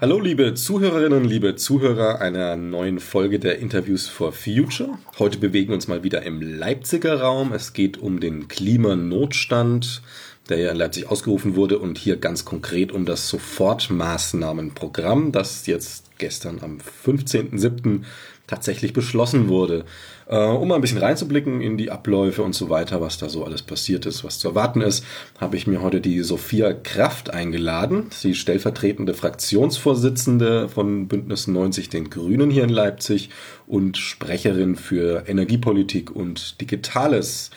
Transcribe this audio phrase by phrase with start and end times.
[0.00, 4.96] Hallo liebe Zuhörerinnen, liebe Zuhörer einer neuen Folge der Interviews for Future.
[5.18, 7.52] Heute bewegen wir uns mal wieder im Leipziger Raum.
[7.52, 10.00] Es geht um den Klimanotstand,
[10.48, 16.16] der ja in Leipzig ausgerufen wurde und hier ganz konkret um das Sofortmaßnahmenprogramm, das jetzt
[16.16, 18.04] gestern am 15.07
[18.46, 19.84] tatsächlich beschlossen wurde.
[20.30, 23.44] Äh, um mal ein bisschen reinzublicken in die Abläufe und so weiter, was da so
[23.44, 25.04] alles passiert ist, was zu erwarten ist,
[25.40, 32.10] habe ich mir heute die Sophia Kraft eingeladen, sie stellvertretende Fraktionsvorsitzende von Bündnis 90 den
[32.10, 33.30] Grünen hier in Leipzig
[33.66, 37.50] und Sprecherin für Energiepolitik und Digitales.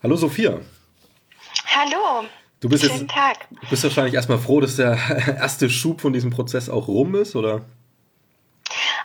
[0.00, 0.60] Hallo Sophia.
[1.66, 2.28] Hallo.
[2.60, 3.48] Du bist Schönen jetzt, Tag.
[3.60, 4.96] Du bist wahrscheinlich erstmal froh, dass der
[5.40, 7.62] erste Schub von diesem Prozess auch rum ist, oder?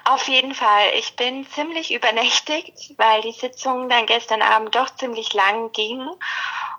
[0.08, 0.92] Auf jeden Fall.
[1.00, 6.08] Ich bin ziemlich übernächtigt, weil die Sitzung dann gestern Abend doch ziemlich lang ging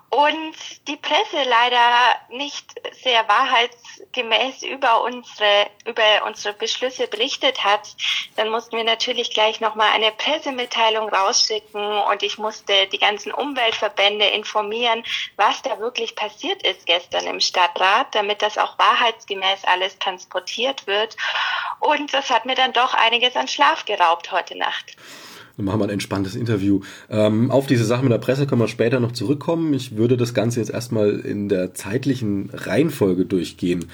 [0.09, 0.55] und
[0.87, 2.65] die Presse leider nicht
[3.03, 7.95] sehr wahrheitsgemäß über unsere über unsere Beschlüsse berichtet hat,
[8.35, 13.33] dann mussten wir natürlich gleich noch mal eine Pressemitteilung rausschicken und ich musste die ganzen
[13.33, 15.03] Umweltverbände informieren,
[15.35, 21.17] was da wirklich passiert ist gestern im Stadtrat, damit das auch wahrheitsgemäß alles transportiert wird
[21.79, 24.95] und das hat mir dann doch einiges an Schlaf geraubt heute Nacht.
[25.57, 26.81] Dann machen wir ein entspanntes Interview.
[27.09, 29.73] Ähm, auf diese Sache mit der Presse können wir später noch zurückkommen.
[29.73, 33.85] Ich würde das Ganze jetzt erstmal in der zeitlichen Reihenfolge durchgehen.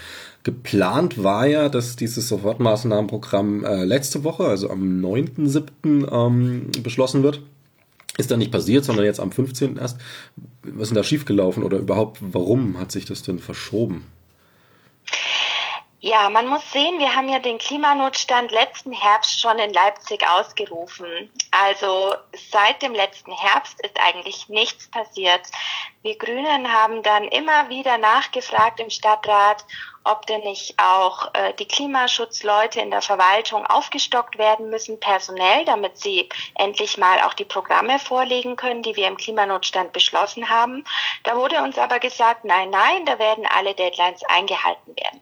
[0.44, 6.12] Geplant war ja, dass dieses Sofortmaßnahmenprogramm äh, letzte Woche, also am 9.7.
[6.12, 7.42] Ähm, beschlossen wird.
[8.18, 9.78] Ist dann nicht passiert, sondern jetzt am 15.
[9.78, 9.98] erst.
[10.64, 14.04] Was ist denn da schiefgelaufen oder überhaupt, warum hat sich das denn verschoben?
[16.06, 21.32] Ja, man muss sehen, wir haben ja den Klimanotstand letzten Herbst schon in Leipzig ausgerufen.
[21.52, 22.14] Also
[22.52, 25.44] seit dem letzten Herbst ist eigentlich nichts passiert.
[26.02, 29.64] Wir Grünen haben dann immer wieder nachgefragt im Stadtrat,
[30.04, 35.98] ob denn nicht auch äh, die Klimaschutzleute in der Verwaltung aufgestockt werden müssen, personell, damit
[35.98, 40.84] sie endlich mal auch die Programme vorlegen können, die wir im Klimanotstand beschlossen haben.
[41.24, 45.22] Da wurde uns aber gesagt, nein, nein, da werden alle Deadlines eingehalten werden.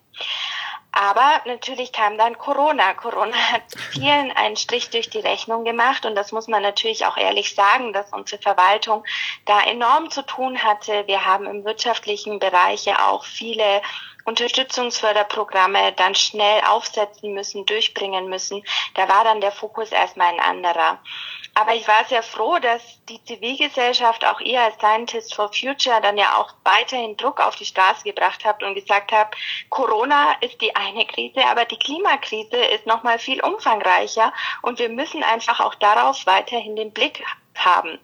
[0.94, 2.94] Aber natürlich kam dann Corona.
[2.94, 7.16] Corona hat vielen einen Strich durch die Rechnung gemacht und das muss man natürlich auch
[7.16, 9.06] ehrlich sagen, dass unsere Verwaltung
[9.46, 11.08] da enorm zu tun hatte.
[11.08, 13.82] Wir haben im wirtschaftlichen Bereich ja auch viele
[14.26, 18.64] Unterstützungsförderprogramme dann schnell aufsetzen müssen, durchbringen müssen.
[18.96, 21.00] Da war dann der Fokus erstmal ein anderer.
[21.54, 26.18] Aber ich war sehr froh, dass die Zivilgesellschaft, auch ihr als Scientists for Future, dann
[26.18, 29.36] ja auch weiterhin Druck auf die Straße gebracht habt und gesagt habt,
[29.70, 35.24] Corona ist die eine Krise, aber die Klimakrise ist nochmal viel umfangreicher und wir müssen
[35.24, 37.24] einfach auch darauf weiterhin den Blick
[37.56, 38.00] haben.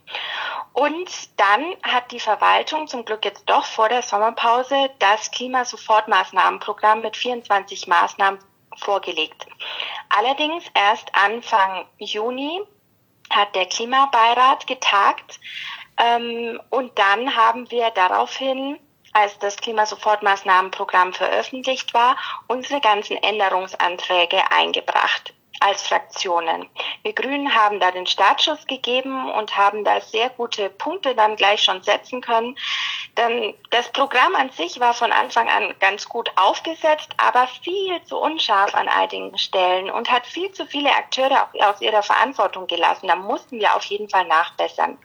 [0.74, 7.16] Und dann hat die Verwaltung zum Glück jetzt doch vor der Sommerpause das Klimasofortmaßnahmenprogramm mit
[7.16, 8.40] 24 Maßnahmen
[8.76, 9.48] vorgelegt.
[10.10, 12.62] Allerdings erst Anfang Juni
[13.38, 15.40] hat der Klimabeirat getagt
[15.98, 18.80] ähm, und dann haben wir daraufhin
[19.14, 22.18] als das Klimasofortmaßnahmenprogramm veröffentlicht war,
[22.48, 26.70] unsere ganzen Änderungsanträge eingebracht als Fraktionen.
[27.02, 31.64] Wir Grünen haben da den Startschuss gegeben und haben da sehr gute Punkte dann gleich
[31.64, 32.56] schon setzen können.
[33.18, 38.18] Denn das Programm an sich war von Anfang an ganz gut aufgesetzt, aber viel zu
[38.18, 43.08] unscharf an einigen Stellen und hat viel zu viele Akteure aus ihrer Verantwortung gelassen.
[43.08, 45.00] Da mussten wir auf jeden Fall nachbessern.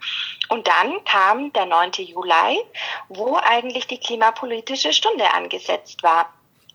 [0.50, 1.92] Und dann kam der 9.
[1.98, 2.62] Juli,
[3.08, 6.30] wo eigentlich die klimapolitische Stunde angesetzt war.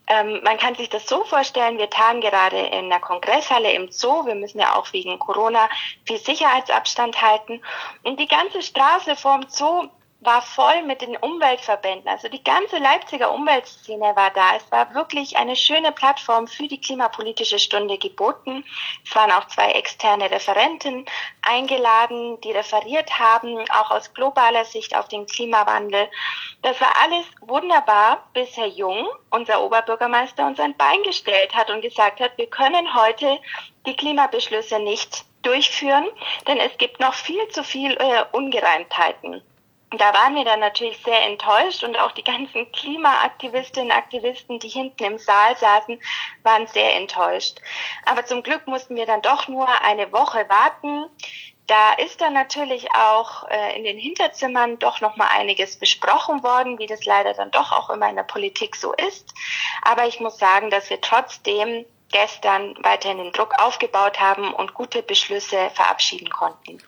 [0.08, 4.26] Ähm, man kann sich das so vorstellen, wir tagen gerade in der Kongresshalle im Zoo.
[4.26, 5.70] Wir müssen ja auch wegen Corona
[6.06, 7.62] viel Sicherheitsabstand halten.
[8.04, 12.10] Und die ganze Straße vorm Zoo war voll mit den Umweltverbänden.
[12.10, 14.56] Also die ganze Leipziger Umweltszene war da.
[14.56, 18.66] Es war wirklich eine schöne Plattform für die klimapolitische Stunde geboten.
[19.06, 21.06] Es waren auch zwei externe Referenten
[21.44, 26.10] eingeladen, die referiert haben, auch aus globaler Sicht auf den Klimawandel.
[26.64, 31.82] Das war alles wunderbar, bis Herr Jung, unser Oberbürgermeister, uns ein Bein gestellt hat und
[31.82, 33.40] gesagt hat, wir können heute
[33.86, 36.08] die Klimabeschlüsse nicht durchführen,
[36.48, 39.44] denn es gibt noch viel zu viel äh, Ungereimtheiten
[39.92, 44.68] da waren wir dann natürlich sehr enttäuscht und auch die ganzen Klimaaktivistinnen und Aktivisten, die
[44.68, 46.00] hinten im Saal saßen,
[46.44, 47.60] waren sehr enttäuscht.
[48.06, 51.06] Aber zum Glück mussten wir dann doch nur eine Woche warten.
[51.68, 56.80] Da ist dann natürlich auch äh, in den Hinterzimmern doch noch mal einiges besprochen worden,
[56.80, 59.34] wie das leider dann doch auch immer in der Politik so ist.
[59.84, 65.02] Aber ich muss sagen, dass wir trotzdem gestern weiterhin den Druck aufgebaut haben und gute
[65.02, 66.80] Beschlüsse verabschieden konnten.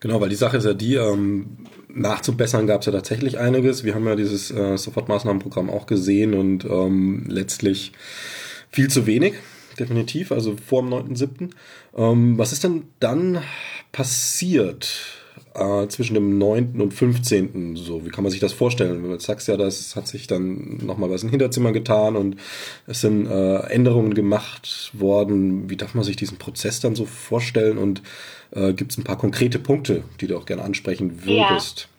[0.00, 3.84] Genau, weil die Sache ist ja die, ähm, nachzubessern gab es ja tatsächlich einiges.
[3.84, 7.92] Wir haben ja dieses äh, Sofortmaßnahmenprogramm auch gesehen und ähm, letztlich
[8.70, 9.34] viel zu wenig.
[9.78, 11.50] definitiv, also vor dem 9.7.
[11.96, 13.42] Ähm, was ist denn dann
[13.92, 14.88] passiert?
[15.54, 16.80] Äh, zwischen dem 9.
[16.80, 17.76] und 15.
[17.76, 19.02] So, wie kann man sich das vorstellen?
[19.02, 22.36] Du sagst ja, das hat sich dann nochmal was im Hinterzimmer getan und
[22.86, 25.68] es sind äh, Änderungen gemacht worden.
[25.70, 27.78] Wie darf man sich diesen Prozess dann so vorstellen?
[27.78, 28.02] Und
[28.50, 31.80] äh, gibt es ein paar konkrete Punkte, die du auch gerne ansprechen würdest?
[31.80, 31.98] Ja.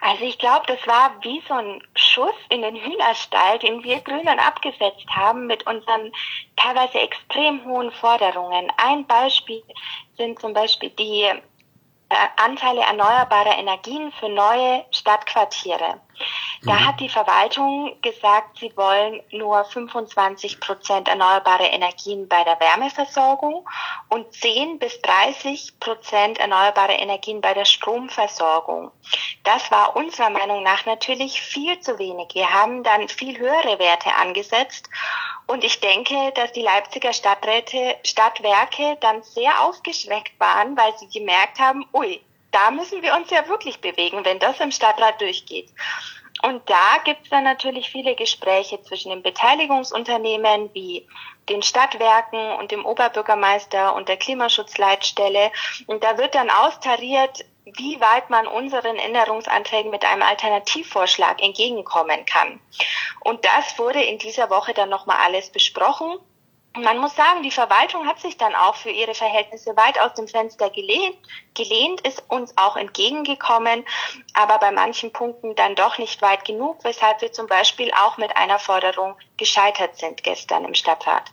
[0.00, 4.38] Also ich glaube, das war wie so ein Schuss in den Hühnerstall, den wir Grünen
[4.38, 6.12] abgesetzt haben mit unseren
[6.56, 8.72] teilweise extrem hohen Forderungen.
[8.76, 9.62] Ein Beispiel
[10.16, 11.26] sind zum Beispiel die
[12.36, 16.00] Anteile erneuerbarer Energien für neue Stadtquartiere.
[16.62, 16.86] Da mhm.
[16.86, 23.68] hat die Verwaltung gesagt, sie wollen nur 25 Prozent erneuerbare Energien bei der Wärmeversorgung
[24.08, 28.90] und 10 bis 30 Prozent erneuerbare Energien bei der Stromversorgung.
[29.44, 32.34] Das war unserer Meinung nach natürlich viel zu wenig.
[32.34, 34.88] Wir haben dann viel höhere Werte angesetzt
[35.46, 41.60] und ich denke, dass die Leipziger Stadträte, Stadtwerke dann sehr aufgeschreckt waren, weil sie gemerkt
[41.60, 42.20] haben, ui,
[42.50, 45.70] da müssen wir uns ja wirklich bewegen, wenn das im Stadtrat durchgeht.
[46.42, 51.06] Und da gibt es dann natürlich viele Gespräche zwischen den Beteiligungsunternehmen wie
[51.48, 55.50] den Stadtwerken und dem Oberbürgermeister und der Klimaschutzleitstelle.
[55.86, 62.60] Und da wird dann austariert, wie weit man unseren Änderungsanträgen mit einem Alternativvorschlag entgegenkommen kann.
[63.20, 66.18] Und das wurde in dieser Woche dann nochmal alles besprochen
[66.82, 70.28] man muss sagen, die Verwaltung hat sich dann auch für ihre Verhältnisse weit aus dem
[70.28, 71.16] Fenster gelehnt,
[71.54, 73.84] gelehnt, ist uns auch entgegengekommen,
[74.34, 78.36] aber bei manchen Punkten dann doch nicht weit genug, weshalb wir zum Beispiel auch mit
[78.36, 81.32] einer Forderung gescheitert sind gestern im Stadtrat.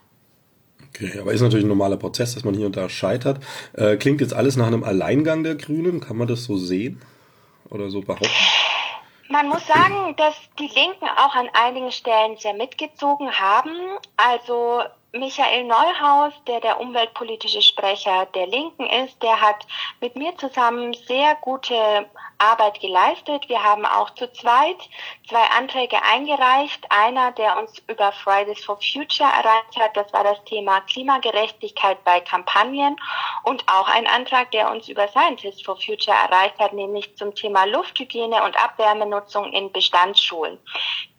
[0.89, 3.43] Okay, aber ist natürlich ein normaler Prozess, dass man hier und da scheitert.
[3.73, 5.99] Äh, klingt jetzt alles nach einem Alleingang der Grünen?
[5.99, 7.01] Kann man das so sehen
[7.69, 8.29] oder so behaupten?
[9.27, 13.71] Man muss sagen, dass die Linken auch an einigen Stellen sehr mitgezogen haben.
[14.15, 14.83] Also
[15.17, 19.65] Michael Neuhaus, der der umweltpolitische Sprecher der Linken ist, der hat
[20.01, 22.05] mit mir zusammen sehr gute
[22.37, 23.47] Arbeit geleistet.
[23.47, 24.75] Wir haben auch zu zweit
[25.29, 26.85] zwei Anträge eingereicht.
[26.89, 32.19] Einer, der uns über Fridays for Future erreicht hat, das war das Thema Klimagerechtigkeit bei
[32.19, 32.97] Kampagnen
[33.43, 37.63] und auch ein Antrag, der uns über Scientists for Future erreicht hat, nämlich zum Thema
[37.63, 40.59] Lufthygiene und Abwärmenutzung in Bestandsschulen.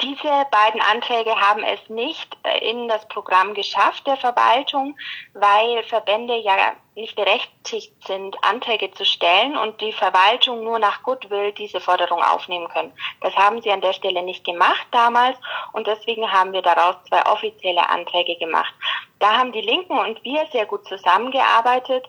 [0.03, 4.97] Diese beiden Anträge haben es nicht in das Programm geschafft der Verwaltung,
[5.35, 11.53] weil Verbände ja nicht berechtigt sind, Anträge zu stellen und die Verwaltung nur nach Goodwill
[11.53, 12.93] diese Forderung aufnehmen können.
[13.21, 15.37] Das haben sie an der Stelle nicht gemacht damals
[15.73, 18.73] und deswegen haben wir daraus zwei offizielle Anträge gemacht.
[19.19, 22.07] Da haben die Linken und wir sehr gut zusammengearbeitet.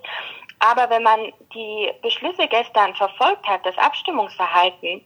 [0.59, 5.05] Aber wenn man die Beschlüsse gestern verfolgt hat, das Abstimmungsverhalten,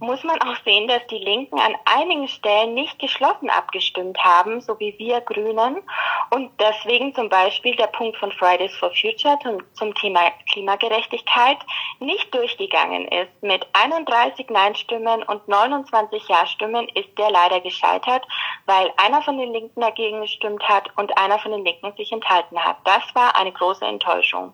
[0.00, 4.78] muss man auch sehen, dass die Linken an einigen Stellen nicht geschlossen abgestimmt haben, so
[4.78, 5.82] wie wir Grünen.
[6.30, 11.58] Und deswegen zum Beispiel der Punkt von Fridays for Future zum, zum Thema Klimagerechtigkeit
[12.00, 13.30] nicht durchgegangen ist.
[13.42, 18.26] Mit 31 Nein-Stimmen und 29 Ja-Stimmen ist der leider gescheitert,
[18.66, 22.58] weil einer von den Linken dagegen gestimmt hat und einer von den Linken sich enthalten
[22.58, 22.76] hat.
[22.84, 24.52] Das war eine große Enttäuschung.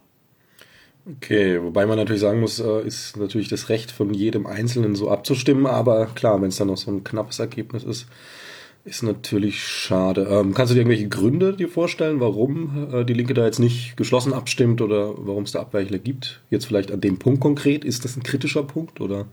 [1.07, 5.11] Okay, wobei man natürlich sagen muss, äh, ist natürlich das Recht von jedem Einzelnen so
[5.11, 8.07] abzustimmen, aber klar, wenn es dann noch so ein knappes Ergebnis ist,
[8.85, 10.27] ist natürlich schade.
[10.31, 13.97] Ähm, kannst du dir irgendwelche Gründe dir vorstellen, warum äh, die Linke da jetzt nicht
[13.97, 16.41] geschlossen abstimmt oder warum es da Abweichler gibt?
[16.51, 19.27] Jetzt vielleicht an dem Punkt konkret, ist das ein kritischer Punkt oder?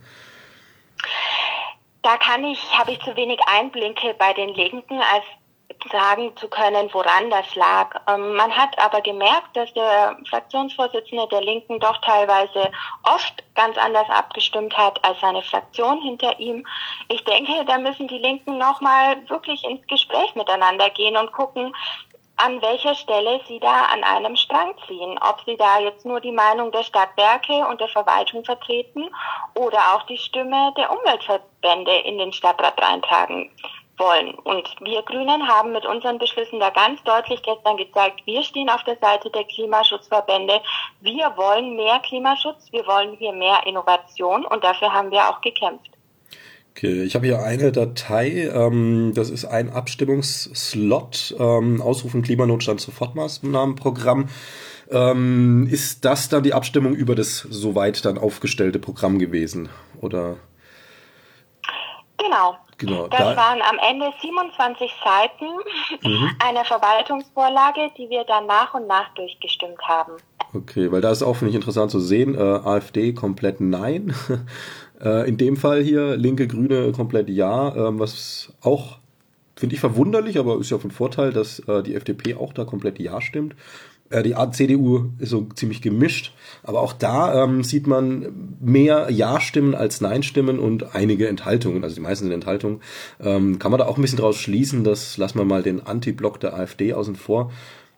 [2.01, 5.24] Da kann ich, habe ich zu wenig Einblicke bei den Linken, als
[5.92, 7.96] sagen zu können, woran das lag.
[8.08, 12.72] Ähm, man hat aber gemerkt, dass der Fraktionsvorsitzende der Linken doch teilweise
[13.04, 16.66] oft ganz anders abgestimmt hat als seine Fraktion hinter ihm.
[17.10, 21.74] Ich denke, da müssen die Linken nochmal wirklich ins Gespräch miteinander gehen und gucken,
[22.38, 25.20] an welcher Stelle sie da an einem Strang ziehen.
[25.22, 29.10] Ob sie da jetzt nur die Meinung der Stadtwerke und der Verwaltung vertreten
[29.54, 33.51] oder auch die Stimme der Umweltverbände in den Stadtrat reintragen
[34.01, 34.34] wollen.
[34.43, 38.84] Und wir Grünen haben mit unseren Beschlüssen da ganz deutlich gestern gezeigt, wir stehen auf
[38.84, 40.60] der Seite der Klimaschutzverbände.
[41.01, 45.91] Wir wollen mehr Klimaschutz, wir wollen hier mehr Innovation und dafür haben wir auch gekämpft.
[46.72, 54.29] Okay, ich habe hier eine Datei, ähm, das ist ein Abstimmungsslot, ähm, Ausrufen Klimanotstand Sofortmaßnahmenprogramm.
[54.89, 59.70] Ähm, ist das dann die Abstimmung über das soweit dann aufgestellte Programm gewesen?
[60.00, 60.38] Oder?
[62.17, 62.58] Genau.
[62.82, 65.46] Genau das da waren am Ende 27 Seiten
[66.04, 66.30] mhm.
[66.40, 70.14] einer Verwaltungsvorlage, die wir dann nach und nach durchgestimmt haben.
[70.54, 74.14] Okay, weil da ist auch, finde ich, interessant zu sehen, äh, AfD komplett nein.
[75.02, 78.98] äh, in dem Fall hier, linke, grüne komplett ja, äh, was auch
[79.56, 83.00] finde ich verwunderlich, aber ist ja von Vorteil, dass äh, die FDP auch da komplett
[83.00, 83.56] Ja stimmt.
[84.12, 89.74] Äh, die CDU ist so ziemlich gemischt, aber auch da ähm, sieht man mehr Ja-Stimmen
[89.74, 92.82] als Nein-Stimmen und einige Enthaltungen, also die meisten sind Enthaltungen.
[93.20, 96.39] Ähm, kann man da auch ein bisschen draus schließen, dass, lassen wir mal den Anti-Block
[96.39, 97.51] der AfD außen vor,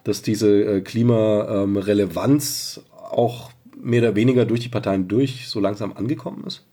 [0.03, 3.51] dass diese äh, Klimarelevanz auch
[3.81, 6.63] mehr oder weniger durch die Parteien durch so langsam angekommen ist?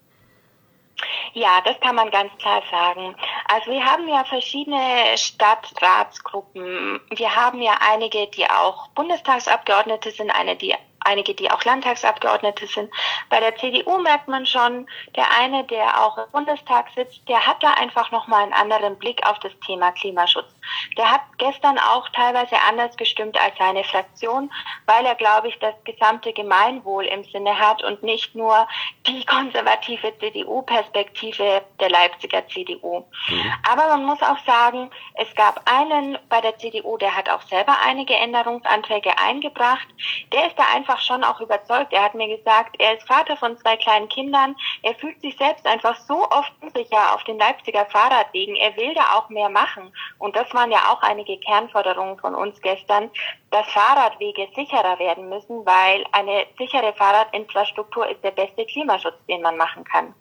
[1.32, 3.14] Ja, das kann man ganz klar sagen.
[3.46, 7.00] Also wir haben ja verschiedene Stadtratsgruppen.
[7.10, 12.90] Wir haben ja einige, die auch Bundestagsabgeordnete sind, eine, die einige, die auch Landtagsabgeordnete sind.
[13.28, 17.62] Bei der CDU merkt man schon, der eine, der auch im Bundestag sitzt, der hat
[17.62, 20.48] da einfach nochmal einen anderen Blick auf das Thema Klimaschutz.
[20.96, 24.50] Der hat gestern auch teilweise anders gestimmt als seine Fraktion,
[24.86, 28.66] weil er, glaube ich, das gesamte Gemeinwohl im Sinne hat und nicht nur
[29.06, 33.04] die konservative CDU-Perspektive der Leipziger CDU.
[33.28, 33.52] Mhm.
[33.70, 37.76] Aber man muss auch sagen, es gab einen bei der CDU, der hat auch selber
[37.84, 39.86] einige Änderungsanträge eingebracht.
[40.32, 41.92] Der ist da einfach schon auch überzeugt.
[41.92, 44.56] Er hat mir gesagt, er ist Vater von zwei kleinen Kindern.
[44.82, 48.56] Er fühlt sich selbst einfach so oft unsicher auf den Leipziger Fahrradwegen.
[48.56, 49.92] Er will da auch mehr machen.
[50.18, 53.10] Und das waren ja auch einige Kernforderungen von uns gestern,
[53.50, 59.56] dass Fahrradwege sicherer werden müssen, weil eine sichere Fahrradinfrastruktur ist der beste Klimaschutz, den man
[59.56, 60.14] machen kann.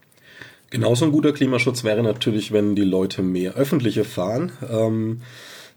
[0.69, 4.51] Genauso ein guter Klimaschutz wäre natürlich, wenn die Leute mehr öffentliche fahren.
[4.69, 5.21] Ähm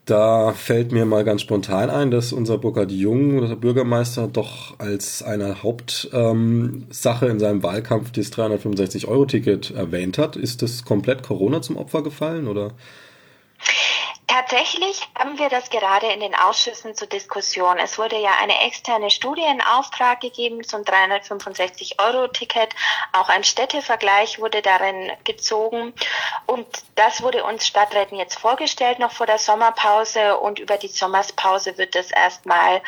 [0.04, 5.22] da fällt mir mal ganz spontan ein, dass unser Burkhard Jung, unser Bürgermeister, doch als
[5.22, 6.86] eine Hauptsache ähm,
[7.30, 10.34] in seinem Wahlkampf das 365-Euro-Ticket erwähnt hat.
[10.36, 12.72] Ist das komplett Corona zum Opfer gefallen oder?
[14.28, 17.78] Tatsächlich haben wir das gerade in den Ausschüssen zur Diskussion.
[17.78, 22.70] Es wurde ja eine externe Studie in Auftrag gegeben zum 365-Euro-Ticket.
[23.12, 25.92] Auch ein Städtevergleich wurde darin gezogen.
[26.46, 30.38] Und das wurde uns Stadträten jetzt vorgestellt, noch vor der Sommerpause.
[30.38, 32.80] Und über die Sommerpause wird es erstmal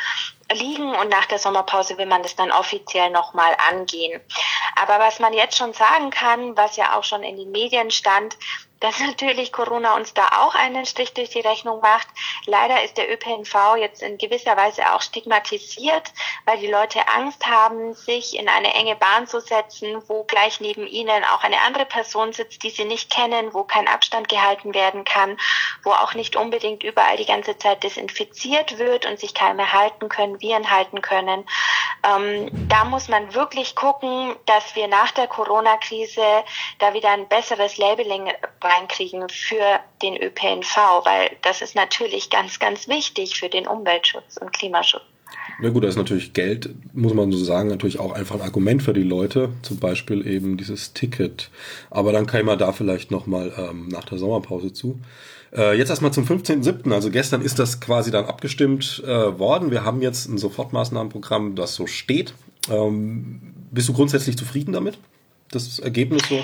[0.51, 4.21] liegen und nach der Sommerpause will man das dann offiziell nochmal angehen.
[4.75, 8.37] Aber was man jetzt schon sagen kann, was ja auch schon in den Medien stand,
[8.79, 12.07] dass natürlich Corona uns da auch einen Strich durch die Rechnung macht.
[12.45, 16.11] Leider ist der ÖPNV jetzt in gewisser Weise auch stigmatisiert,
[16.45, 20.87] weil die Leute Angst haben, sich in eine enge Bahn zu setzen, wo gleich neben
[20.87, 25.03] ihnen auch eine andere Person sitzt, die sie nicht kennen, wo kein Abstand gehalten werden
[25.03, 25.37] kann,
[25.83, 30.41] wo auch nicht unbedingt überall die ganze Zeit desinfiziert wird und sich Keime halten können,
[30.41, 31.45] Viren halten können.
[32.03, 36.43] Ähm, da muss man wirklich gucken, dass wir nach der Corona-Krise
[36.79, 38.31] da wieder ein besseres Labeling
[38.65, 44.51] reinkriegen für den ÖPNV, weil das ist natürlich ganz, ganz wichtig für den Umweltschutz und
[44.53, 45.03] Klimaschutz.
[45.61, 48.83] Na gut, da ist natürlich Geld, muss man so sagen, natürlich auch einfach ein Argument
[48.83, 51.49] für die Leute, zum Beispiel eben dieses Ticket.
[51.89, 54.99] Aber dann käme man da vielleicht nochmal ähm, nach der Sommerpause zu.
[55.55, 56.91] Äh, jetzt erstmal zum 15.07.
[56.93, 59.71] Also gestern ist das quasi dann abgestimmt äh, worden.
[59.71, 62.33] Wir haben jetzt ein Sofortmaßnahmenprogramm, das so steht.
[62.69, 64.97] Ähm, bist du grundsätzlich zufrieden damit?
[65.51, 66.43] Das Ergebnis so?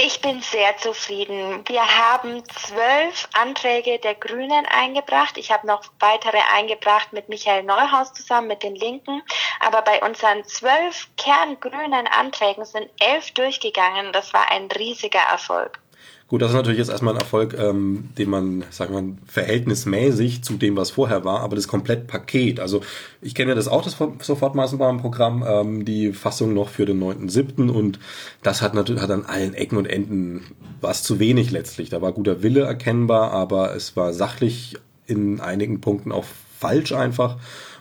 [0.00, 1.64] Ich bin sehr zufrieden.
[1.66, 5.36] Wir haben zwölf Anträge der Grünen eingebracht.
[5.36, 9.22] Ich habe noch weitere eingebracht mit Michael Neuhaus zusammen mit den Linken.
[9.58, 14.12] Aber bei unseren zwölf kerngrünen Anträgen sind elf durchgegangen.
[14.12, 15.80] Das war ein riesiger Erfolg.
[16.28, 20.58] Gut, das ist natürlich jetzt erstmal ein Erfolg, ähm, den man, sagen wir, verhältnismäßig zu
[20.58, 22.60] dem, was vorher war, aber das Komplettpaket.
[22.60, 22.82] Also
[23.22, 27.70] ich kenne ja das auch, das Sofortmaßnahmenprogramm, ähm, die Fassung noch für den 9.7.
[27.70, 27.98] und
[28.42, 30.42] das hat natürlich hat an allen Ecken und Enden
[30.82, 31.88] was zu wenig letztlich.
[31.88, 36.26] Da war guter Wille erkennbar, aber es war sachlich in einigen Punkten auch
[36.58, 37.38] falsch einfach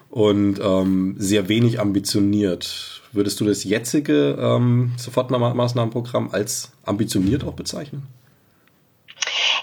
[0.09, 3.01] und ähm, sehr wenig ambitioniert.
[3.11, 8.03] Würdest du das jetzige ähm, Sofortmaßnahmenprogramm als ambitioniert auch bezeichnen?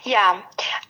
[0.04, 0.42] Ja,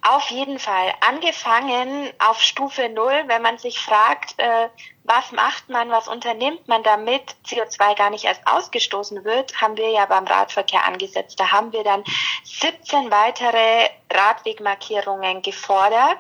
[0.03, 0.93] auf jeden Fall.
[1.01, 4.69] Angefangen auf Stufe Null, wenn man sich fragt, äh,
[5.05, 9.91] was macht man, was unternimmt man, damit CO2 gar nicht erst ausgestoßen wird, haben wir
[9.91, 11.39] ja beim Radverkehr angesetzt.
[11.39, 12.03] Da haben wir dann
[12.43, 16.19] 17 weitere Radwegmarkierungen gefordert,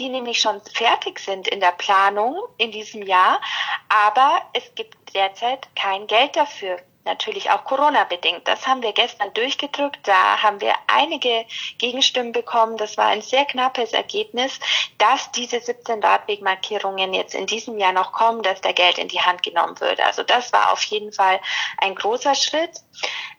[0.00, 3.40] die nämlich schon fertig sind in der Planung in diesem Jahr.
[3.88, 8.46] Aber es gibt derzeit kein Geld dafür natürlich auch Corona-bedingt.
[8.46, 10.00] Das haben wir gestern durchgedrückt.
[10.04, 11.44] Da haben wir einige
[11.78, 12.76] Gegenstimmen bekommen.
[12.76, 14.58] Das war ein sehr knappes Ergebnis,
[14.98, 19.20] dass diese 17 Radwegmarkierungen jetzt in diesem Jahr noch kommen, dass da Geld in die
[19.20, 20.00] Hand genommen wird.
[20.00, 21.40] Also das war auf jeden Fall
[21.78, 22.70] ein großer Schritt.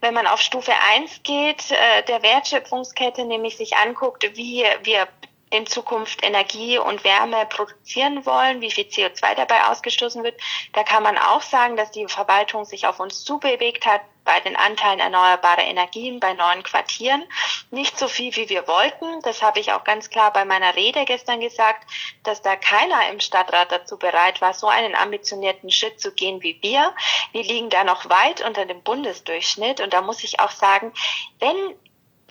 [0.02, 5.08] Wenn man auf Stufe 1 geht, äh, der Wertschöpfungskette nämlich sich anguckt, wie wir
[5.54, 10.40] in Zukunft Energie und Wärme produzieren wollen, wie viel CO2 dabei ausgestoßen wird.
[10.74, 14.56] Da kann man auch sagen, dass die Verwaltung sich auf uns zubewegt hat bei den
[14.56, 17.24] Anteilen erneuerbarer Energien bei neuen Quartieren.
[17.72, 19.22] Nicht so viel, wie wir wollten.
[19.22, 21.88] Das habe ich auch ganz klar bei meiner Rede gestern gesagt,
[22.24, 26.58] dass da keiner im Stadtrat dazu bereit war, so einen ambitionierten Schritt zu gehen wie
[26.62, 26.96] wir.
[27.32, 29.82] Wir liegen da noch weit unter dem Bundesdurchschnitt.
[29.82, 30.94] Und da muss ich auch sagen,
[31.40, 31.56] wenn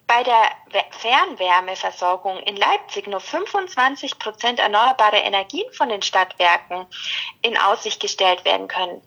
[0.06, 0.50] bei der
[0.90, 6.87] Fernwärmeversorgung in Leipzig nur 25 Prozent erneuerbare Energien von den Stadtwerken
[7.40, 9.02] in Aussicht gestellt werden können,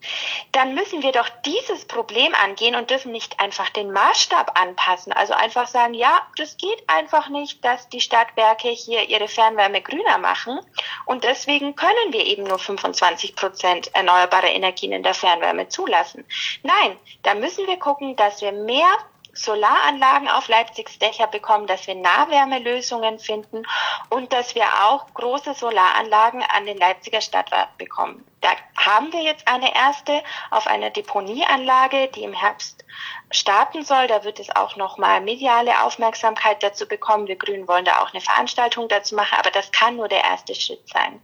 [0.51, 5.13] dann müssen wir doch dieses Problem angehen und dürfen nicht einfach den Maßstab anpassen.
[5.13, 10.17] Also einfach sagen, ja, das geht einfach nicht, dass die Stadtwerke hier ihre Fernwärme grüner
[10.17, 10.59] machen
[11.05, 16.25] und deswegen können wir eben nur 25 Prozent erneuerbare Energien in der Fernwärme zulassen.
[16.63, 18.87] Nein, da müssen wir gucken, dass wir mehr
[19.35, 23.63] Solaranlagen auf Leipzigs Dächer bekommen, dass wir Nahwärmelösungen finden
[24.09, 28.25] und dass wir auch große Solaranlagen an den Leipziger Stadtrat bekommen.
[28.41, 32.85] Da haben wir jetzt eine erste auf einer Deponieanlage, die im Herbst
[33.31, 34.07] starten soll.
[34.07, 37.27] Da wird es auch nochmal mediale Aufmerksamkeit dazu bekommen.
[37.27, 40.55] Wir Grünen wollen da auch eine Veranstaltung dazu machen, aber das kann nur der erste
[40.55, 41.21] Schritt sein.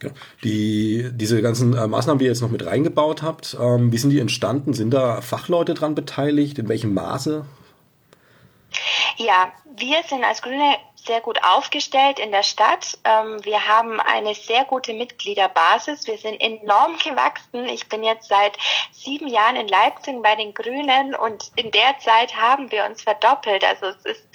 [0.00, 0.14] Genau.
[0.42, 4.10] Die, diese ganzen äh, Maßnahmen, die ihr jetzt noch mit reingebaut habt, ähm, wie sind
[4.10, 4.72] die entstanden?
[4.72, 6.58] Sind da Fachleute dran beteiligt?
[6.58, 7.44] In welchem Maße?
[9.18, 10.76] Ja, wir sind als Grüne
[11.06, 12.98] sehr gut aufgestellt in der Stadt.
[13.04, 16.06] Ähm, wir haben eine sehr gute Mitgliederbasis.
[16.06, 17.66] Wir sind enorm gewachsen.
[17.66, 18.56] Ich bin jetzt seit
[18.92, 23.64] sieben Jahren in Leipzig bei den Grünen und in der Zeit haben wir uns verdoppelt.
[23.64, 24.28] Also es ist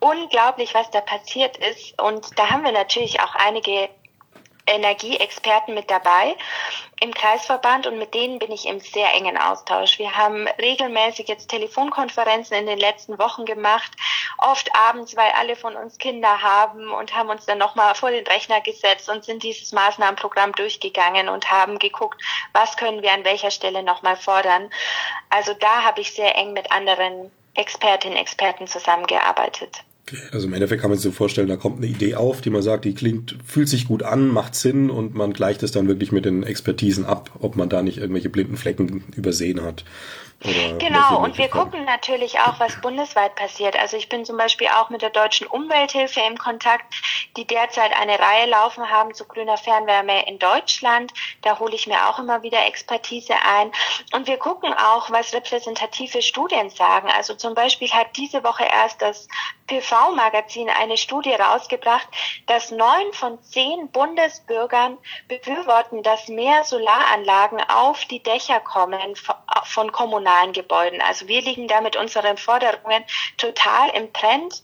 [0.00, 2.00] unglaublich, was da passiert ist.
[2.00, 3.88] Und da haben wir natürlich auch einige
[4.68, 6.36] Energieexperten mit dabei
[7.00, 9.98] im Kreisverband und mit denen bin ich im sehr engen Austausch.
[9.98, 13.92] Wir haben regelmäßig jetzt Telefonkonferenzen in den letzten Wochen gemacht,
[14.38, 18.26] oft abends, weil alle von uns Kinder haben und haben uns dann nochmal vor den
[18.26, 22.20] Rechner gesetzt und sind dieses Maßnahmenprogramm durchgegangen und haben geguckt,
[22.52, 24.70] was können wir an welcher Stelle nochmal fordern.
[25.30, 29.84] Also da habe ich sehr eng mit anderen Expertinnen, Experten zusammengearbeitet.
[30.32, 32.62] Also im Endeffekt kann man sich so vorstellen, da kommt eine Idee auf, die man
[32.62, 36.12] sagt, die klingt, fühlt sich gut an, macht Sinn und man gleicht es dann wirklich
[36.12, 39.84] mit den Expertisen ab, ob man da nicht irgendwelche blinden Flecken übersehen hat.
[40.40, 43.76] Genau, und wir gucken natürlich auch, was bundesweit passiert.
[43.78, 46.94] Also ich bin zum Beispiel auch mit der Deutschen Umwelthilfe im Kontakt,
[47.36, 51.12] die derzeit eine Reihe laufen haben zu grüner Fernwärme in Deutschland.
[51.42, 53.72] Da hole ich mir auch immer wieder Expertise ein.
[54.12, 57.08] Und wir gucken auch, was repräsentative Studien sagen.
[57.10, 59.26] Also zum Beispiel hat diese Woche erst das
[59.66, 62.08] PV-Magazin eine Studie rausgebracht,
[62.46, 69.14] dass neun von zehn Bundesbürgern befürworten, dass mehr Solaranlagen auf die Dächer kommen
[69.64, 71.00] von kommunalen kommunalen Gebäuden.
[71.00, 73.04] Also wir liegen da mit unseren Forderungen
[73.36, 74.62] total im Trend.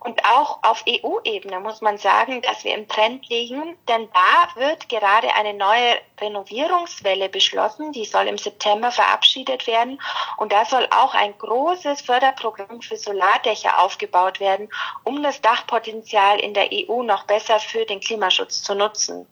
[0.00, 4.88] Und auch auf EU-Ebene muss man sagen, dass wir im Trend liegen, denn da wird
[4.88, 7.92] gerade eine neue Renovierungswelle beschlossen.
[7.92, 10.00] Die soll im September verabschiedet werden.
[10.36, 14.68] Und da soll auch ein großes Förderprogramm für Solardächer aufgebaut werden,
[15.04, 19.26] um das Dachpotenzial in der EU noch besser für den Klimaschutz zu nutzen.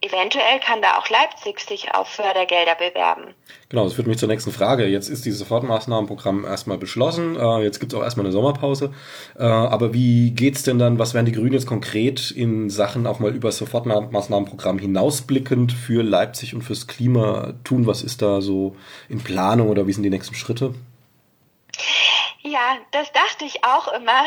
[0.00, 3.34] Eventuell kann da auch Leipzig sich auf Fördergelder bewerben.
[3.68, 4.86] Genau, das führt mich zur nächsten Frage.
[4.86, 7.34] Jetzt ist dieses Sofortmaßnahmenprogramm erstmal beschlossen.
[7.34, 8.92] Äh, jetzt gibt es auch erstmal eine Sommerpause.
[9.36, 13.18] Äh, aber wie geht's denn dann, was werden die Grünen jetzt konkret in Sachen auch
[13.18, 17.86] mal über das Sofortmaßnahmenprogramm hinausblickend für Leipzig und fürs Klima tun?
[17.86, 18.76] Was ist da so
[19.08, 20.72] in Planung oder wie sind die nächsten Schritte?
[22.46, 24.24] Ja, das dachte ich auch immer.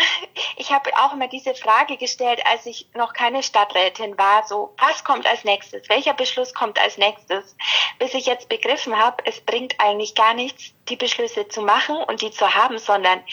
[0.57, 5.05] Ich habe auch immer diese Frage gestellt, als ich noch keine Stadträtin war, so, was
[5.05, 5.87] kommt als nächstes?
[5.87, 7.55] Welcher Beschluss kommt als nächstes?
[7.97, 12.21] Bis ich jetzt begriffen habe, es bringt eigentlich gar nichts, die Beschlüsse zu machen und
[12.21, 13.23] die zu haben, sondern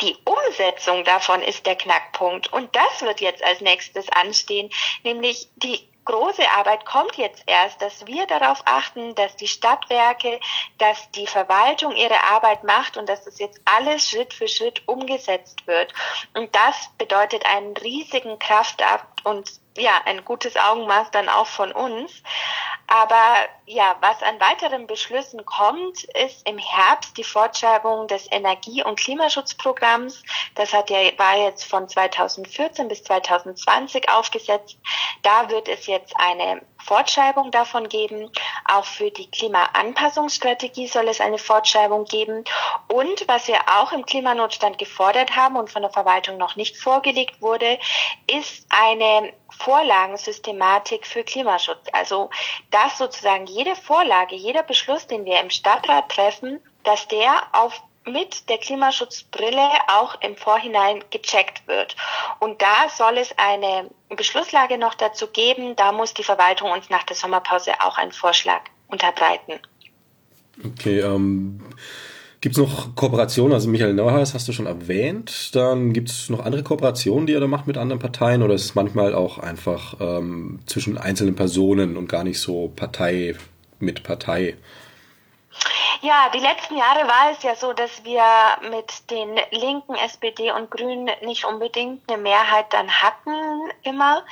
[0.00, 2.50] die Umsetzung davon ist der Knackpunkt.
[2.50, 4.70] Und das wird jetzt als nächstes anstehen,
[5.02, 10.40] nämlich die große Arbeit kommt jetzt erst, dass wir darauf achten, dass die Stadtwerke,
[10.78, 15.66] dass die Verwaltung ihre Arbeit macht und dass das jetzt alles Schritt für Schritt umgesetzt
[15.66, 15.92] wird.
[16.34, 22.22] Und das bedeutet einen riesigen Kraftakt und ja, ein gutes Augenmaß dann auch von uns.
[22.86, 29.00] Aber ja, was an weiteren Beschlüssen kommt, ist im Herbst die Fortschreibung des Energie- und
[29.00, 30.22] Klimaschutzprogramms.
[30.54, 34.76] Das hat ja, war jetzt von 2014 bis 2020 aufgesetzt.
[35.22, 38.30] Da wird es jetzt eine Fortschreibung davon geben.
[38.66, 42.44] Auch für die Klimaanpassungsstrategie soll es eine Fortschreibung geben.
[42.88, 47.40] Und was wir auch im Klimanotstand gefordert haben und von der Verwaltung noch nicht vorgelegt
[47.40, 47.78] wurde,
[48.26, 51.86] ist eine Vorlagensystematik für Klimaschutz.
[51.92, 52.30] Also,
[52.70, 58.48] dass sozusagen jede Vorlage, jeder Beschluss, den wir im Stadtrat treffen, dass der auf mit
[58.50, 61.96] der Klimaschutzbrille auch im Vorhinein gecheckt wird.
[62.38, 65.74] Und da soll es eine Beschlusslage noch dazu geben.
[65.76, 69.58] Da muss die Verwaltung uns nach der Sommerpause auch einen Vorschlag unterbreiten.
[70.62, 71.60] Okay, ähm,
[72.44, 73.54] gibt es noch Kooperationen?
[73.54, 75.54] Also Michael Neuhaus hast du schon erwähnt.
[75.56, 78.42] Dann gibt es noch andere Kooperationen, die ihr da macht mit anderen Parteien?
[78.42, 83.34] Oder ist es manchmal auch einfach ähm, zwischen einzelnen Personen und gar nicht so Partei
[83.78, 84.58] mit Partei?
[86.02, 88.22] Ja, die letzten Jahre war es ja so, dass wir
[88.68, 94.22] mit den Linken, SPD und Grünen nicht unbedingt eine Mehrheit dann hatten immer.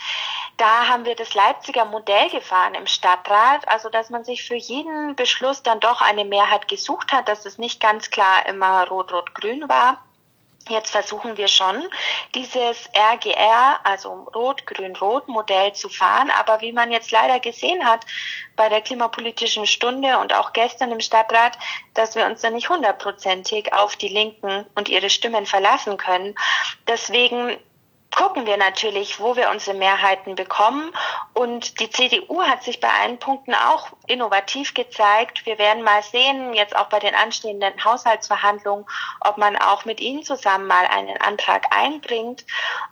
[0.63, 5.17] Da haben wir das Leipziger Modell gefahren im Stadtrat, also dass man sich für jeden
[5.17, 10.05] Beschluss dann doch eine Mehrheit gesucht hat, dass es nicht ganz klar immer rot-rot-grün war.
[10.69, 11.83] Jetzt versuchen wir schon,
[12.37, 16.31] dieses RGR, also Rot-Grün-Rot-Modell zu fahren.
[16.31, 18.07] Aber wie man jetzt leider gesehen hat
[18.55, 21.59] bei der klimapolitischen Stunde und auch gestern im Stadtrat,
[21.95, 26.37] dass wir uns da nicht hundertprozentig auf die Linken und ihre Stimmen verlassen können.
[26.87, 27.59] Deswegen
[28.15, 30.93] gucken wir natürlich, wo wir unsere Mehrheiten bekommen.
[31.35, 35.47] Und die CDU hat sich bei allen Punkten auch innovativ gezeigt.
[35.47, 38.85] Wir werden mal sehen, jetzt auch bei den anstehenden Haushaltsverhandlungen,
[39.21, 42.45] ob man auch mit Ihnen zusammen mal einen Antrag einbringt.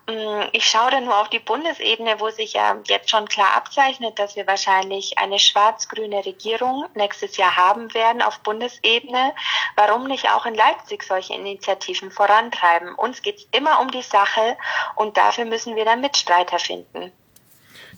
[0.09, 4.19] Mm, ich schaue da nur auf die Bundesebene, wo sich ja jetzt schon klar abzeichnet,
[4.19, 9.35] dass wir wahrscheinlich eine schwarz-grüne Regierung nächstes Jahr haben werden auf Bundesebene.
[9.77, 12.95] Warum nicht auch in Leipzig solche Initiativen vorantreiben?
[12.95, 14.57] Uns geht es immer um die Sache
[14.97, 17.11] und und dafür müssen wir dann Mitstreiter finden.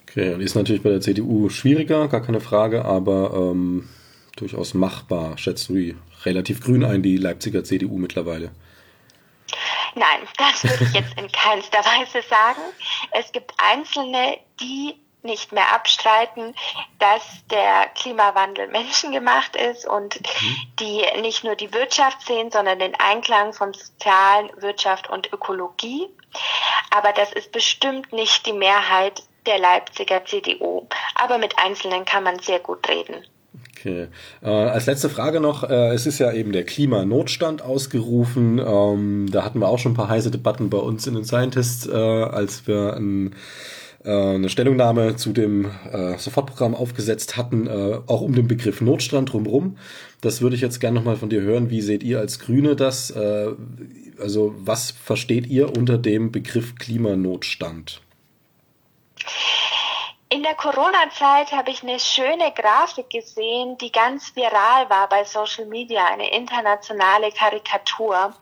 [0.09, 3.87] Okay, und ist natürlich bei der CDU schwieriger, gar keine Frage, aber ähm,
[4.37, 5.37] durchaus machbar.
[5.37, 8.51] Schätzt du die relativ grün ein, die Leipziger CDU mittlerweile?
[9.95, 12.63] Nein, das würde ich jetzt in keinster Weise sagen.
[13.11, 16.55] Es gibt Einzelne, die nicht mehr abstreiten,
[16.99, 20.57] dass der Klimawandel menschengemacht ist und mhm.
[20.81, 26.09] die nicht nur die Wirtschaft sehen, sondern den Einklang von Sozialen, Wirtschaft und Ökologie.
[26.91, 30.87] Aber das ist bestimmt nicht die Mehrheit der Leipziger CDU.
[31.15, 33.25] Aber mit Einzelnen kann man sehr gut reden.
[33.83, 34.09] Okay.
[34.43, 38.59] Äh, als letzte Frage noch, äh, es ist ja eben der Klimanotstand ausgerufen.
[38.59, 41.87] Ähm, da hatten wir auch schon ein paar heiße Debatten bei uns in den Scientists,
[41.87, 43.35] äh, als wir ein,
[44.09, 49.77] eine Stellungnahme zu dem äh, Sofortprogramm aufgesetzt hatten, äh, auch um den Begriff Notstand drumherum.
[50.21, 51.71] Das würde ich jetzt gerne nochmal von dir hören.
[51.71, 53.13] Wie seht ihr als Grüne das?
[53.13, 58.01] also was versteht ihr unter dem Begriff Klimanotstand?
[60.33, 65.67] In der Corona-Zeit habe ich eine schöne Grafik gesehen, die ganz viral war bei Social
[65.67, 68.33] Media, eine internationale Karikatur.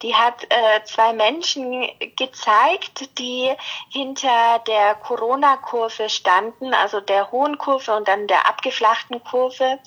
[0.00, 3.52] Die hat äh, zwei Menschen gezeigt, die
[3.88, 9.80] hinter der Corona-Kurve standen, also der hohen Kurve und dann der abgeflachten Kurve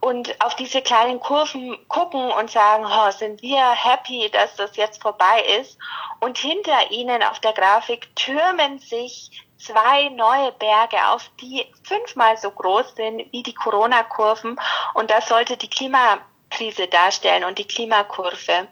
[0.00, 5.02] und auf diese kleinen Kurven gucken und sagen, oh, sind wir happy, dass das jetzt
[5.02, 5.76] vorbei ist.
[6.20, 12.50] Und hinter ihnen auf der Grafik türmen sich zwei neue Berge auf, die fünfmal so
[12.50, 14.58] groß sind wie die Corona-Kurven.
[14.94, 18.68] Und das sollte die Klimakrise darstellen und die Klimakurve.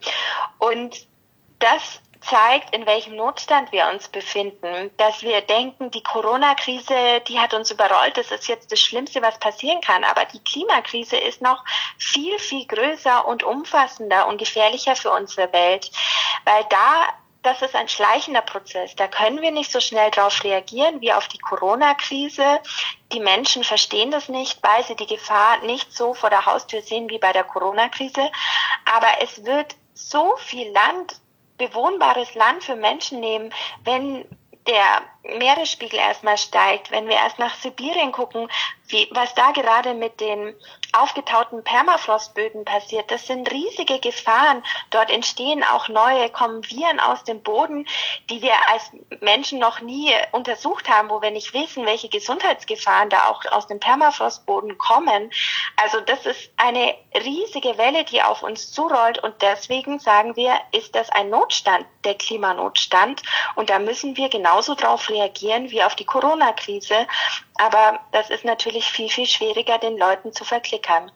[0.59, 1.07] Und
[1.59, 7.53] das zeigt, in welchem Notstand wir uns befinden, dass wir denken, die Corona-Krise, die hat
[7.53, 10.05] uns überrollt, das ist jetzt das Schlimmste, was passieren kann.
[10.05, 11.65] Aber die Klimakrise ist noch
[11.99, 15.91] viel, viel größer und umfassender und gefährlicher für unsere Welt,
[16.45, 17.09] weil da
[17.43, 18.95] das ist ein schleichender Prozess.
[18.95, 22.61] Da können wir nicht so schnell darauf reagieren wie auf die Corona-Krise.
[23.13, 27.11] Die Menschen verstehen das nicht, weil sie die Gefahr nicht so vor der Haustür sehen
[27.11, 28.31] wie bei der Corona-Krise.
[28.85, 31.21] Aber es wird so viel Land
[31.59, 33.53] bewohnbares Land für Menschen nehmen,
[33.85, 34.25] wenn
[34.67, 35.03] der
[35.39, 38.49] Meeresspiegel erstmal steigt, wenn wir erst nach Sibirien gucken,
[38.87, 40.55] wie, was da gerade mit den
[40.93, 44.63] aufgetauten Permafrostböden passiert, das sind riesige Gefahren.
[44.91, 47.87] Dort entstehen auch neue, kommen Viren aus dem Boden,
[48.31, 53.29] die wir als Menschen noch nie untersucht haben, wo wir nicht wissen, welche Gesundheitsgefahren da
[53.29, 55.31] auch aus dem Permafrostboden kommen.
[55.77, 60.95] Also das ist eine riesige Welle, die auf uns zurollt und deswegen sagen wir, ist
[60.95, 63.23] das ein Notstand, der Klimanotstand
[63.55, 67.07] und da müssen wir genauso drauf reagieren wie auf die Corona-Krise.
[67.57, 71.11] Aber das ist natürlich viel, viel schwieriger, den Leuten zu verklickern.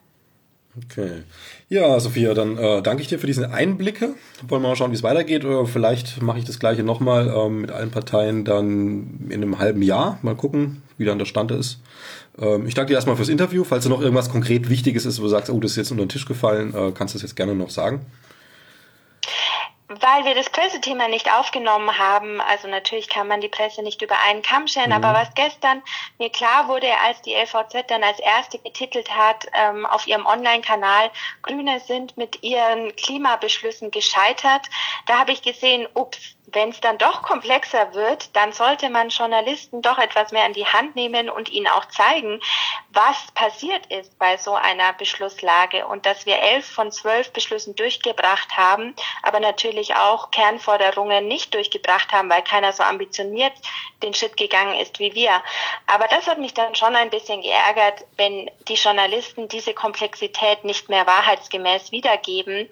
[0.85, 1.23] Okay.
[1.69, 4.15] Ja, Sophia, dann äh, danke ich dir für diese Einblicke.
[4.47, 5.45] Wollen wir mal schauen, wie es weitergeht.
[5.45, 9.81] Oder vielleicht mache ich das gleiche nochmal ähm, mit allen Parteien dann in einem halben
[9.81, 10.19] Jahr.
[10.23, 11.81] Mal gucken, wie dann der Stand ist.
[12.39, 13.65] Ähm, ich danke dir erstmal fürs Interview.
[13.65, 16.05] Falls da noch irgendwas konkret Wichtiges ist, wo du sagst, oh, das ist jetzt unter
[16.05, 18.05] den Tisch gefallen, äh, kannst du das jetzt gerne noch sagen.
[19.89, 24.19] Weil wir das Pressethema nicht aufgenommen haben, also natürlich kann man die Presse nicht über
[24.21, 25.05] einen Kamm scheren, mhm.
[25.05, 25.83] aber was gestern
[26.19, 31.11] mir klar wurde, als die LVZ dann als erste getitelt hat ähm, auf ihrem Online-Kanal,
[31.43, 34.67] Grüne sind mit ihren Klimabeschlüssen gescheitert,
[35.07, 39.83] da habe ich gesehen, ups, wenn es dann doch komplexer wird, dann sollte man Journalisten
[39.83, 42.41] doch etwas mehr in die Hand nehmen und ihnen auch zeigen,
[42.91, 48.57] was passiert ist bei so einer Beschlusslage und dass wir elf von zwölf Beschlüssen durchgebracht
[48.57, 53.53] haben, aber natürlich auch Kernforderungen nicht durchgebracht haben, weil keiner so ambitioniert
[54.03, 55.43] den Schritt gegangen ist wie wir.
[55.87, 60.89] Aber das hat mich dann schon ein bisschen geärgert, wenn die Journalisten diese Komplexität nicht
[60.89, 62.69] mehr wahrheitsgemäß wiedergeben.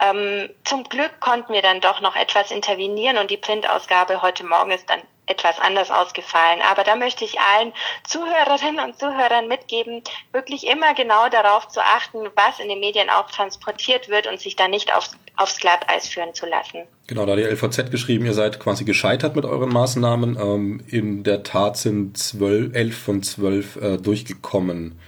[0.00, 4.70] Ähm, zum Glück konnten wir dann doch noch etwas intervenieren und die Printausgabe heute Morgen
[4.70, 6.60] ist dann etwas anders ausgefallen.
[6.70, 7.72] Aber da möchte ich allen
[8.06, 13.30] Zuhörerinnen und Zuhörern mitgeben, wirklich immer genau darauf zu achten, was in den Medien auch
[13.30, 16.82] transportiert wird und sich da nicht aufs, aufs Glatteis führen zu lassen.
[17.06, 20.36] Genau, da hat die LVZ geschrieben, ihr seid quasi gescheitert mit euren Maßnahmen.
[20.38, 25.00] Ähm, in der Tat sind zwölf, elf von zwölf äh, durchgekommen.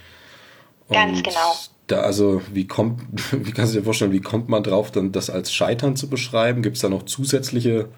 [0.87, 1.53] Und Ganz genau.
[1.87, 5.29] Da also, wie kommt, wie kannst du dir vorstellen, wie kommt man drauf, dann das
[5.29, 6.61] als Scheitern zu beschreiben?
[6.61, 7.89] Gibt es da noch zusätzliche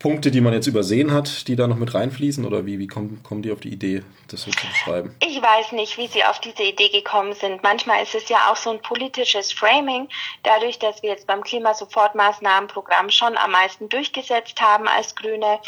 [0.00, 2.46] Punkte, die man jetzt übersehen hat, die da noch mit reinfließen?
[2.46, 5.14] Oder wie, wie kommen, kommen die auf die Idee, das so zu beschreiben?
[5.20, 7.62] Ich weiß nicht, wie sie auf diese Idee gekommen sind.
[7.62, 10.08] Manchmal ist es ja auch so ein politisches Framing.
[10.42, 15.60] Dadurch, dass wir jetzt beim Klimasofortmaßnahmenprogramm schon am meisten durchgesetzt haben als Grüne.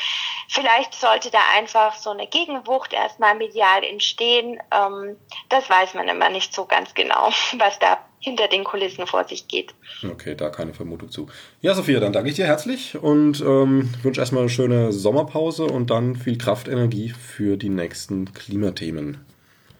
[0.49, 4.59] Vielleicht sollte da einfach so eine Gegenwucht erstmal medial entstehen.
[4.71, 5.19] Ähm,
[5.51, 9.49] das weiß man immer nicht so ganz genau, was da hinter den Kulissen vor sich
[9.49, 9.75] geht.
[10.09, 11.27] Okay, da keine Vermutung zu.
[11.61, 15.91] Ja, Sophia, dann danke ich dir herzlich und ähm, wünsche erstmal eine schöne Sommerpause und
[15.91, 19.25] dann viel Kraftenergie für die nächsten Klimathemen.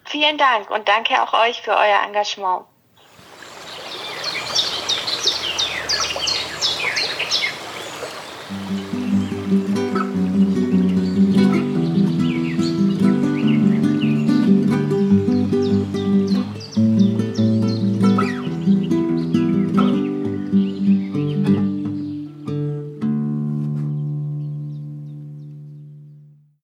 [0.05, 2.65] Vielen Dank und danke auch euch für euer Engagement.